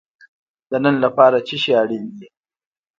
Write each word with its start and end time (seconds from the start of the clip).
د 0.69 0.71
نن 0.83 0.95
لپاره 1.05 1.37
څه 1.47 1.55
شی 1.61 1.71
اړین 1.81 2.05
دی؟ 2.17 2.27